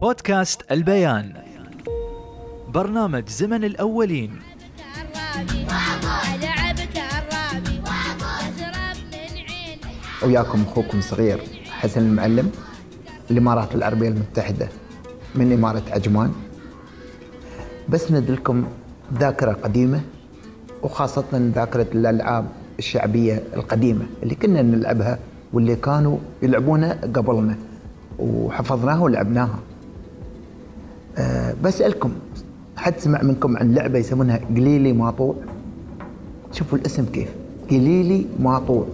بودكاست 0.00 0.72
البيان. 0.72 1.32
برنامج 2.68 3.28
زمن 3.28 3.64
الأولين. 3.64 4.30
وياكم 10.22 10.62
أخوكم 10.62 10.98
الصغير 10.98 11.40
حسن 11.70 12.00
المعلم 12.00 12.50
الإمارات 13.30 13.74
العربية 13.74 14.08
المتحدة 14.08 14.68
من 15.34 15.52
إمارة 15.52 15.82
عجمان. 15.90 16.32
بسند 17.88 18.30
لكم 18.30 18.64
ذاكرة 19.18 19.52
قديمة 19.52 20.00
وخاصة 20.82 21.50
ذاكرة 21.54 21.86
الالعاب 21.94 22.46
الشعبية 22.78 23.42
القديمة 23.54 24.06
اللي 24.22 24.34
كنا 24.34 24.62
نلعبها 24.62 25.18
واللي 25.52 25.76
كانوا 25.76 26.18
يلعبونها 26.42 26.92
قبلنا 26.92 27.56
وحفظناها 28.18 29.00
ولعبناها. 29.00 29.58
بسألكم 31.64 32.12
حد 32.76 32.98
سمع 32.98 33.22
منكم 33.22 33.56
عن 33.56 33.74
لعبة 33.74 33.98
يسمونها 33.98 34.40
قليلي 34.56 34.92
ماطوع؟ 34.92 35.34
شوفوا 36.52 36.78
الاسم 36.78 37.04
كيف. 37.06 37.28
قليلي 37.70 38.26
ماطوع. 38.38 38.86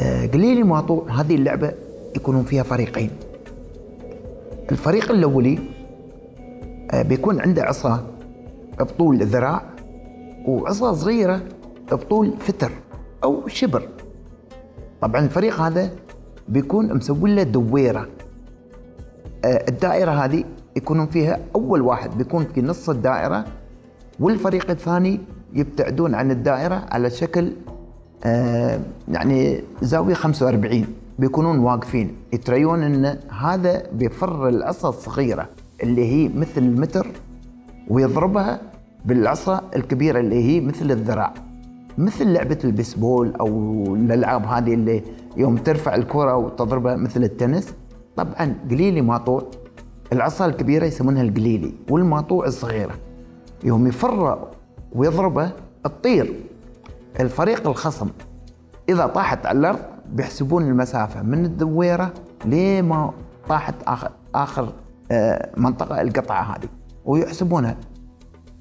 آه، 0.00 0.26
قليلي 0.26 0.62
ماطوع 0.62 1.10
هذه 1.10 1.34
اللعبة 1.34 1.72
يكونون 2.16 2.44
فيها 2.44 2.62
فريقين. 2.62 3.10
الفريق 4.72 5.10
الأولي 5.10 5.58
آه، 6.90 7.02
بيكون 7.02 7.40
عنده 7.40 7.62
عصا 7.62 8.06
بطول 8.78 9.18
ذراع 9.22 9.62
وعصا 10.46 10.92
صغيرة 10.92 11.40
بطول 11.92 12.32
فتر 12.40 12.70
أو 13.24 13.48
شبر. 13.48 13.88
طبعا 15.00 15.24
الفريق 15.24 15.60
هذا 15.60 15.90
بيكون 16.48 16.94
مسوي 16.94 17.34
له 17.34 17.42
دويرة. 17.42 18.08
آه، 19.44 19.64
الدائرة 19.68 20.10
هذه 20.10 20.44
يكونون 20.76 21.06
فيها 21.06 21.38
أول 21.54 21.82
واحد 21.82 22.18
بيكون 22.18 22.44
في 22.44 22.62
نص 22.62 22.90
الدائرة 22.90 23.44
والفريق 24.20 24.70
الثاني 24.70 25.20
يبتعدون 25.54 26.14
عن 26.14 26.30
الدائرة 26.30 26.86
على 26.90 27.10
شكل 27.10 27.52
آه، 28.24 28.80
يعني 29.08 29.62
زاوية 29.82 30.14
45 30.14 30.86
بيكونون 31.18 31.58
واقفين. 31.58 32.16
يتريون 32.32 32.82
إن 32.82 33.18
هذا 33.40 33.82
بيفر 33.92 34.48
العصا 34.48 34.88
الصغيرة 34.88 35.48
اللي 35.82 36.04
هي 36.12 36.28
مثل 36.28 36.62
المتر 36.62 37.06
ويضربها 37.88 38.60
بالعصا 39.04 39.62
الكبيرة 39.76 40.20
اللي 40.20 40.44
هي 40.44 40.60
مثل 40.60 40.90
الذراع. 40.90 41.34
مثل 41.98 42.32
لعبة 42.32 42.58
البيسبول 42.64 43.34
أو 43.40 43.48
الألعاب 43.94 44.46
هذه 44.46 44.74
اللي 44.74 45.02
يوم 45.36 45.56
ترفع 45.56 45.94
الكرة 45.94 46.36
وتضربها 46.36 46.96
مثل 46.96 47.24
التنس. 47.24 47.74
طبعا 48.16 48.54
قليلي 48.70 49.00
ماطوع 49.00 49.42
العصا 50.12 50.46
الكبيرة 50.46 50.84
يسمونها 50.86 51.22
القليلي 51.22 51.74
والماطوع 51.90 52.46
الصغيرة. 52.46 52.94
يوم 53.64 53.86
يفر 53.86 54.48
ويضربه 54.92 55.50
تطير 55.84 56.34
الفريق 57.20 57.68
الخصم 57.68 58.08
إذا 58.88 59.06
طاحت 59.06 59.46
على 59.46 59.58
الأرض 59.58 59.78
بيحسبون 60.12 60.62
المسافة 60.62 61.22
من 61.22 61.44
الدويرة 61.44 62.12
لما 62.44 63.12
طاحت 63.48 63.74
اخر 63.86 64.10
آخر 64.34 64.72
آه، 65.10 65.50
منطقة 65.56 66.00
القطعة 66.00 66.42
هذه. 66.42 66.68
ويحسبونها 67.04 67.76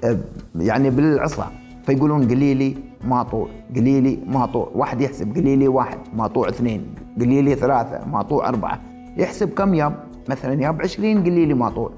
آه، 0.04 0.18
يعني 0.56 0.90
بالعصا. 0.90 1.52
فيقولون 1.86 2.28
قليلي 2.28 2.76
ماطوع 3.04 3.48
قليلي 3.76 4.20
ماطوع 4.28 4.70
واحد 4.76 5.02
يحسب 5.02 5.36
قليلي 5.36 5.68
واحد 5.68 5.98
ماطوع 6.16 6.50
اثنين 6.50 6.96
قليلي 7.20 7.56
ثلاثة 7.56 8.08
ماطوع 8.08 8.50
أربعة. 8.50 8.82
يحسب 9.18 9.50
كم 9.50 9.74
ياب 9.74 10.05
مثلا 10.30 10.62
ياب 10.64 10.82
20 10.82 11.24
قليلي 11.24 11.54
ماطوع 11.54 11.92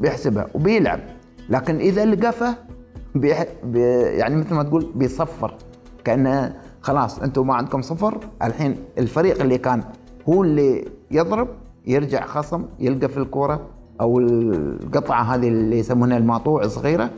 بيحسبها 0.00 0.46
وبيلعب. 0.54 1.00
لكن 1.48 1.76
إذا 1.76 2.04
لقفه 2.04 2.56
بيح... 3.14 3.44
بي... 3.64 3.80
يعني 3.80 4.36
مثل 4.36 4.54
ما 4.54 4.62
تقول 4.62 4.92
بيصفر. 4.94 5.54
كانه 6.04 6.56
خلاص 6.80 7.18
أنتم 7.18 7.46
ما 7.46 7.54
عندكم 7.54 7.82
صفر 7.82 8.18
الحين 8.42 8.76
الفريق 8.98 9.40
اللي 9.40 9.58
كان 9.58 9.82
هو 10.28 10.44
اللي 10.44 10.84
يضرب 11.10 11.48
يرجع 11.86 12.26
خصم 12.26 12.64
يلقى 12.78 13.08
في 13.08 13.16
الكورة 13.16 13.66
أو 14.00 14.18
القطعة 14.18 15.22
هذه 15.22 15.48
اللي 15.48 15.78
يسمونها 15.78 16.18
الماطوع 16.18 16.66
صغيره 16.66 17.10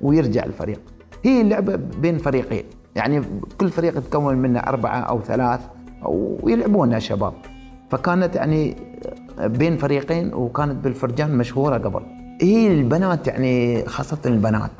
ويرجع 0.00 0.44
الفريق. 0.44 0.80
هي 1.24 1.40
اللعبة 1.40 1.76
بين 1.76 2.18
فريقين. 2.18 2.64
يعني 2.96 3.22
كل 3.60 3.68
فريق 3.68 3.98
يتكون 3.98 4.36
منه 4.36 4.60
أربعة 4.60 4.98
أو 4.98 5.20
ثلاث 5.20 5.60
ويلعبونها 6.06 6.98
شباب. 6.98 7.32
فكانت 7.90 8.36
يعني 8.36 8.76
بين 9.44 9.76
فريقين 9.76 10.34
وكانت 10.34 10.84
بالفرجان 10.84 11.38
مشهورة 11.38 11.78
قبل. 11.78 12.02
هي 12.40 12.72
البنات 12.72 13.26
يعني 13.26 13.84
خاصة 13.86 14.18
البنات 14.26 14.70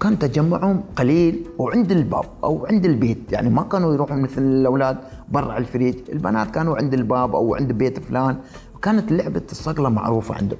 كان 0.00 0.18
تجمعهم 0.18 0.82
قليل 0.96 1.46
وعند 1.58 1.92
الباب 1.92 2.24
أو 2.44 2.66
عند 2.66 2.84
البيت. 2.84 3.32
يعني 3.32 3.50
ما 3.50 3.62
كانوا 3.62 3.94
يروحون 3.94 4.22
مثل 4.22 4.42
الأولاد 4.42 4.96
برا 5.28 5.58
الفريج. 5.58 5.94
البنات 6.12 6.50
كانوا 6.50 6.76
عند 6.76 6.94
الباب 6.94 7.34
أو 7.34 7.54
عند 7.54 7.72
بيت 7.72 7.98
فلان. 7.98 8.36
وكانت 8.74 9.12
لعبة 9.12 9.42
الصقلة 9.50 9.88
معروفة 9.88 10.34
عندهم. 10.34 10.58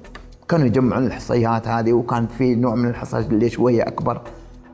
كانوا 0.49 0.67
يجمعون 0.67 1.07
الحصيات 1.07 1.69
هذه 1.69 1.93
وكان 1.93 2.27
في 2.27 2.55
نوع 2.55 2.75
من 2.75 2.89
الحصاش 2.89 3.27
اللي 3.27 3.51
شوية 3.51 3.83
أكبر. 3.83 4.21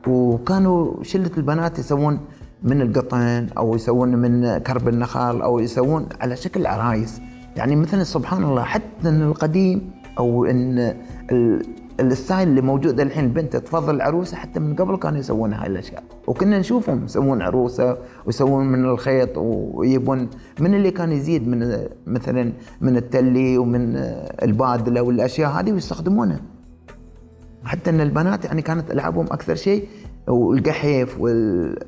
وكانوا 0.07 1.03
شلة 1.03 1.31
البنات 1.37 1.79
يسوون 1.79 2.21
من 2.63 2.81
القطن 2.81 3.47
أو 3.59 3.75
يسوون 3.75 4.17
من 4.17 4.59
كرب 4.59 4.89
النخل 4.89 5.43
أو 5.43 5.59
يسوون 5.59 6.07
على 6.21 6.37
شكل 6.37 6.67
عرايس. 6.67 7.21
يعني 7.61 7.77
مثلا 7.77 8.05
سبحان 8.05 8.45
الله 8.45 8.63
حتى 8.63 9.09
إن 9.09 9.23
القديم 9.23 9.91
أو 10.19 10.45
إن 10.45 10.79
ال- 11.33 11.63
ال 12.01 12.09
style 12.09 12.49
اللي 12.49 12.61
موجود 12.61 13.01
الحين 13.01 13.25
البنت 13.25 13.57
تفضل 13.57 13.95
العروسة 13.95 14.37
حتى 14.37 14.61
من 14.61 14.75
قبل 14.77 14.97
كانوا 14.97 15.19
يسوون 15.19 15.53
هاي 15.53 15.67
الأشياء. 15.67 16.03
وكنا 16.27 16.59
نشوفهم 16.59 17.05
يسوون 17.05 17.43
عروسة 17.43 17.97
ويسوون 18.27 18.67
من 18.67 18.85
الخيط 18.85 19.39
ويبون 19.39 20.29
من 20.61 20.75
اللي 20.75 20.91
كان 20.91 21.13
يزيد 21.13 21.49
من 21.49 21.79
مثلا 22.07 22.53
من 22.81 22.97
التلي 22.97 23.59
ومن 23.59 23.97
البادلة 24.43 25.03
والأشياء 25.03 25.51
هذه 25.51 25.73
ويستخدمونها. 25.73 26.41
حتى 27.65 27.91
إن 27.91 28.01
البنات 28.01 28.45
يعني 28.45 28.63
كانت 28.63 28.91
ألعابهم 28.91 29.27
أكثر 29.27 29.55
شيء 29.55 29.87
والقحيف 30.29 31.21
وال... 31.21 31.79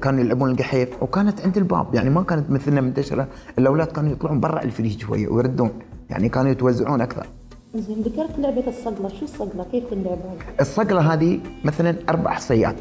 كانوا 0.00 0.20
يلعبون 0.20 0.50
القحيف 0.50 1.02
وكانت 1.02 1.40
عند 1.40 1.56
الباب 1.56 1.94
يعني 1.94 2.10
ما 2.10 2.22
كانت 2.22 2.50
مثلنا 2.50 2.80
منتشرة. 2.80 3.28
الأولاد 3.58 3.86
كانوا 3.86 4.12
يطلعون 4.12 4.40
برا 4.40 4.62
الفريج 4.62 5.00
شوية 5.00 5.28
ويردون 5.28 5.70
يعني 6.10 6.28
كانوا 6.28 6.50
يتوزعون 6.50 7.00
أكثر. 7.00 7.26
زين 7.74 8.02
ذكرت 8.02 8.38
لعبة 8.38 8.68
الصقلة، 8.68 9.08
شو 9.08 9.24
الصقلة؟ 9.24 9.64
كيف 9.72 9.92
اللعبة؟ 9.92 10.22
الصقلة 10.60 11.12
هذه 11.12 11.40
مثلا 11.64 11.96
أربع 12.08 12.30
حصيات. 12.30 12.76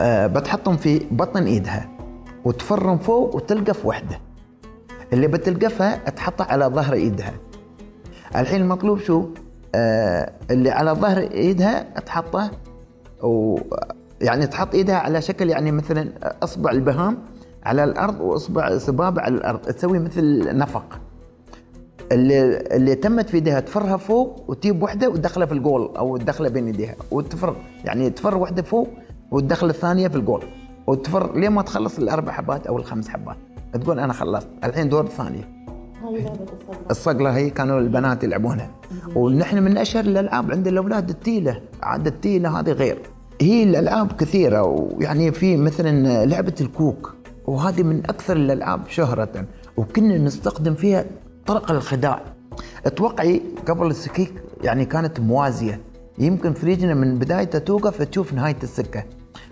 أه 0.00 0.26
بتحطهم 0.26 0.76
في 0.76 1.06
بطن 1.10 1.42
إيدها 1.42 1.88
وتفرم 2.44 2.98
فوق 2.98 3.36
وتلقف 3.36 3.86
وحدة. 3.86 4.20
اللي 5.12 5.26
بتلقفها 5.26 5.96
تحطها 5.96 6.44
على 6.44 6.64
ظهر 6.64 6.92
إيدها. 6.92 7.32
الحين 8.36 8.62
المطلوب 8.62 8.98
شو؟ 8.98 9.28
أه 9.74 10.32
اللي 10.50 10.70
على 10.70 10.90
ظهر 10.90 11.18
إيدها 11.18 12.00
تحطه 12.00 12.50
و 13.22 13.58
يعني 14.20 14.46
تحط 14.46 14.74
إيدها 14.74 14.96
على 14.96 15.22
شكل 15.22 15.50
يعني 15.50 15.72
مثلا 15.72 16.08
أصبع 16.42 16.70
البهام 16.70 17.18
على 17.62 17.84
الأرض 17.84 18.20
وأصبع 18.20 18.78
سبابه 18.78 19.22
على 19.22 19.34
الأرض 19.34 19.58
تسوي 19.58 19.98
مثل 19.98 20.56
نفق. 20.58 21.00
اللي 22.12 22.56
اللي 22.56 22.94
تمت 22.94 23.28
في 23.28 23.34
إيديها 23.34 23.60
تفرها 23.60 23.96
فوق 23.96 24.44
وتجيب 24.50 24.82
وحدة 24.82 25.08
وتدخلها 25.08 25.46
في 25.46 25.52
الجول 25.52 25.96
أو 25.96 26.16
تدخلها 26.16 26.50
بين 26.50 26.66
إيديها 26.66 26.94
وتفر 27.10 27.56
يعني 27.84 28.10
تفر 28.10 28.36
وحدة 28.36 28.62
فوق 28.62 28.88
وتدخل 29.30 29.70
الثانية 29.70 30.08
في 30.08 30.16
الجول 30.16 30.44
وتفر 30.86 31.38
لين 31.38 31.50
ما 31.50 31.62
تخلص 31.62 31.98
الأربع 31.98 32.32
حبات 32.32 32.66
أو 32.66 32.78
الخمس 32.78 33.08
حبات. 33.08 33.36
تقول 33.72 34.00
أنا 34.00 34.12
خلصت 34.12 34.48
الحين 34.64 34.88
دور 34.88 35.04
الثانية. 35.04 35.59
الصقلة. 36.04 36.90
الصقله 36.90 37.36
هي 37.36 37.50
كانوا 37.50 37.80
البنات 37.80 38.24
يلعبونها. 38.24 38.70
ونحن 39.14 39.62
من 39.62 39.78
أشهر 39.78 40.04
الألعاب 40.04 40.50
عند 40.50 40.68
الأولاد 40.68 41.08
التيلة. 41.08 41.60
عاد 41.82 42.06
التيلة 42.06 42.60
هذه 42.60 42.70
غير. 42.70 42.98
هي 43.40 43.62
الألعاب 43.62 44.12
كثيرة 44.12 44.62
ويعني 44.62 45.32
في 45.32 45.56
مثلا 45.56 46.26
لعبة 46.26 46.54
الكوك. 46.60 47.14
وهذه 47.46 47.82
من 47.82 47.98
أكثر 47.98 48.36
الألعاب 48.36 48.80
شهرة. 48.88 49.44
وكنا 49.76 50.18
نستخدم 50.18 50.74
فيها 50.74 51.04
طرق 51.46 51.70
الخداع. 51.70 52.22
اتوقعي 52.86 53.42
قبل 53.68 53.86
السكيك 53.86 54.32
يعني 54.62 54.84
كانت 54.84 55.20
موازية. 55.20 55.80
يمكن 56.18 56.52
فريجنا 56.52 56.94
من 56.94 57.18
بدايته 57.18 57.58
توقف 57.58 58.02
تشوف 58.02 58.34
نهاية 58.34 58.56
السكة. 58.62 59.04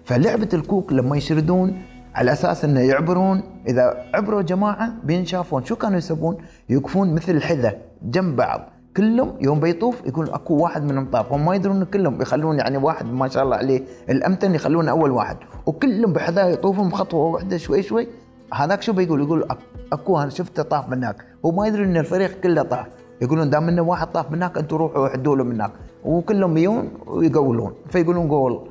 فلعبة 0.04 0.48
الكوك 0.54 0.92
لما 0.92 1.16
يشردون 1.16 1.82
على 2.14 2.32
أساس 2.32 2.64
إنه 2.64 2.80
يعبرون 2.80 3.42
إذا 3.68 4.04
عبروا 4.14 4.42
جماعة 4.42 4.92
بينشافون. 5.04 5.64
شو 5.64 5.76
كانوا 5.76 5.98
يسوون؟ 5.98 6.36
يوقفون 6.68 7.14
مثل 7.14 7.32
الحذاء 7.32 7.80
جنب 8.02 8.36
بعض. 8.36 8.60
كلهم 8.96 9.32
يوم 9.40 9.60
بيطوف 9.60 10.06
يكون 10.06 10.28
أكو 10.28 10.54
واحد 10.54 10.84
منهم 10.84 11.10
طاف. 11.10 11.32
هم 11.32 11.46
ما 11.46 11.54
يدرون 11.54 11.84
كلهم 11.84 12.22
يخلون 12.22 12.58
يعني 12.58 12.76
واحد 12.76 13.06
ما 13.06 13.28
شاء 13.28 13.44
الله 13.44 13.56
عليه. 13.56 13.82
الامتن 14.10 14.54
يخلونه 14.54 14.90
أول 14.90 15.10
واحد. 15.10 15.36
وكلهم 15.66 16.12
بحذاء 16.12 16.52
يطوفون 16.52 16.88
بخطوة 16.88 17.24
واحدة 17.24 17.56
شوي 17.56 17.82
شوي. 17.82 18.08
هذاك 18.54 18.82
شو 18.82 18.92
بيقول؟ 18.92 19.20
يقول 19.20 19.48
أكو 19.92 20.18
أنا 20.18 20.30
شفته 20.30 20.62
طاف 20.62 20.88
من 20.88 20.96
هناك 20.96 21.16
هو 21.44 21.50
ما 21.50 21.66
يدري 21.66 21.84
إن 21.84 21.96
الفريق 21.96 22.40
كله 22.40 22.62
طاف. 22.62 22.86
يقولون 23.22 23.50
دام 23.50 23.68
إنه 23.68 23.82
واحد 23.82 24.06
طاف 24.06 24.30
من 24.30 24.36
هناك 24.36 24.58
أنتم 24.58 24.76
روحوا 24.76 25.08
عدوا 25.08 25.36
له 25.36 25.44
من 25.44 25.54
هناك 25.54 25.70
وكلهم 26.04 26.56
يجون 26.56 26.90
ويقولون. 27.06 27.72
فيقولون 27.90 28.28
جول 28.28 28.68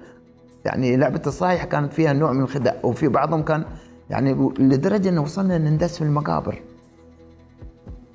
يعني 0.67 0.97
لعبة 0.97 1.21
الصايح 1.27 1.63
كانت 1.63 1.93
فيها 1.93 2.13
نوع 2.13 2.31
من 2.31 2.41
الخدع 2.41 2.73
وفي 2.83 3.07
بعضهم 3.07 3.41
كان 3.41 3.63
يعني 4.09 4.51
لدرجة 4.59 5.09
إنه 5.09 5.21
وصلنا 5.21 5.57
ندس 5.57 5.97
في 5.97 6.01
المقابر. 6.01 6.61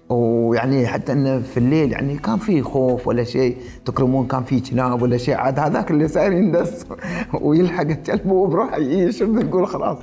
ويعني 0.08 0.86
حتى 0.86 1.12
انه 1.12 1.40
في 1.40 1.56
الليل 1.56 1.92
يعني 1.92 2.16
كان 2.16 2.38
في 2.38 2.62
خوف 2.62 3.08
ولا 3.08 3.24
شيء 3.24 3.56
تكرمون 3.84 4.26
كان 4.26 4.42
في 4.42 4.60
كلاب 4.60 5.02
ولا 5.02 5.16
شيء 5.16 5.34
عاد 5.34 5.58
هذاك 5.58 5.90
اللي 5.90 6.08
صاير 6.08 6.32
يندس 6.32 6.86
ويلحق 7.42 7.80
الكلب 7.80 8.30
وبروحه 8.30 8.76
يشرب 8.76 9.50
تقول 9.50 9.66
خلاص. 9.66 9.98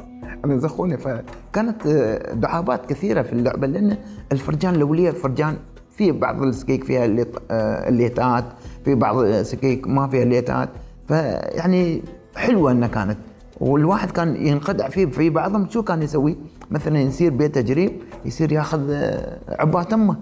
أنا 0.45 0.57
زخوني. 0.57 0.97
فكانت 0.97 1.87
دعابات 2.33 2.85
كثيرة 2.85 3.21
في 3.21 3.33
اللعبة 3.33 3.67
لأن 3.67 3.97
الفرجان 4.31 4.75
الأولية 4.75 5.11
فرجان 5.11 5.57
في 5.91 6.11
بعض 6.11 6.43
السكيك 6.43 6.83
فيها 6.83 7.25
آه، 7.51 7.89
الليتات 7.89 8.45
في 8.85 8.95
بعض 8.95 9.17
السكيك 9.17 9.87
ما 9.87 10.07
فيها 10.07 10.23
الليتات. 10.23 10.69
فيعني 11.07 12.01
حلوة 12.49 12.71
إنها 12.71 12.87
كانت. 12.87 13.17
والواحد 13.59 14.11
كان 14.11 14.35
ينخدع 14.47 14.89
فيه 14.89 15.05
في 15.05 15.29
بعضهم 15.29 15.69
شو 15.69 15.83
كان 15.83 16.01
يسوي؟ 16.01 16.37
مثلا 16.71 16.99
يصير 16.99 17.31
بيته 17.31 17.61
قريب 17.61 17.91
يصير 18.25 18.51
ياخذ 18.51 18.91
آه، 18.91 19.39
عبات 19.49 19.93
أمه. 19.93 20.17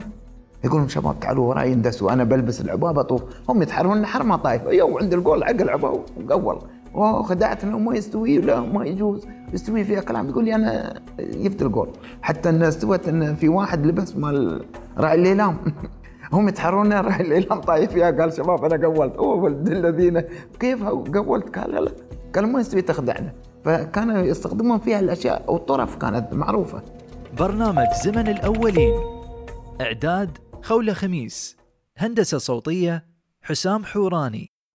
يقولون 0.63 0.87
شباب 0.87 1.19
تعالوا 1.19 1.49
وراي 1.49 1.71
يندسوا. 1.71 2.13
أنا 2.13 2.23
بلبس 2.23 2.61
العباء 2.61 2.93
بطوف 2.93 3.23
هم 3.49 3.61
يتحرون 3.61 4.05
ما 4.23 4.35
طايف 4.37 4.61
يو 4.65 4.97
عند 4.97 5.13
الجول 5.13 5.43
عق 5.43 5.61
العباء 5.61 6.03
وقول 6.29 6.59
أوه 6.95 7.23
خدعتنا 7.23 7.75
وما 7.75 7.95
يستوي 7.95 8.37
لا 8.37 8.59
ما 8.59 8.85
يجوز. 8.85 9.27
يستوي 9.53 9.83
فيها 9.83 10.01
كلام. 10.01 10.29
يقول 10.29 10.45
لي 10.45 10.55
أنا 10.55 11.01
يفت 11.19 11.61
الجول 11.61 11.89
حتى 12.21 12.49
ان 12.49 12.63
استوت 12.63 13.07
ان 13.07 13.35
في 13.35 13.49
واحد 13.49 13.85
لبس 13.85 14.15
مال 14.15 14.65
راعي 14.97 15.15
الليلام 15.15 15.57
هم 16.33 16.47
يتحرون 16.49 16.93
راعي 16.93 17.21
الليلام 17.21 17.61
طايف 17.61 17.91
فيها 17.91 18.11
قال 18.11 18.33
شباب 18.33 18.65
أنا 18.65 18.87
قولت. 18.87 19.15
أوه 19.15 19.47
الذين 19.47 20.21
كيف 20.59 20.83
قولت؟ 20.83 21.57
قال 21.59 21.71
لا. 21.85 21.91
قال 22.35 22.47
ما 22.47 22.59
يستوي 22.59 22.81
تخدعنا 22.81 23.33
فكانوا 23.65 24.23
يستخدمون 24.23 24.79
فيها 24.79 24.99
الأشياء 24.99 25.53
والطرف 25.53 25.95
كانت 25.95 26.33
معروفة. 26.33 26.81
برنامج 27.37 27.87
زمن 28.03 28.27
الأولين. 28.27 28.93
إعداد 29.81 30.37
خولة 30.63 30.93
خميس. 30.93 31.57
هندسة 31.97 32.37
صوتية 32.37 33.05
حسام 33.41 33.85
حوراني. 33.85 34.56